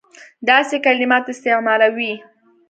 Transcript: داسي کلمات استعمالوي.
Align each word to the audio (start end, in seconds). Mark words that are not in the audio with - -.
داسي 0.47 0.77
کلمات 0.85 1.25
استعمالوي. 1.33 2.13